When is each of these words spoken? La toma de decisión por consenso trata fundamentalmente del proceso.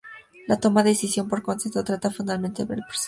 La 0.47 0.57
toma 0.59 0.81
de 0.81 0.89
decisión 0.89 1.29
por 1.29 1.43
consenso 1.43 1.83
trata 1.83 2.09
fundamentalmente 2.09 2.65
del 2.73 2.81
proceso. 2.83 2.99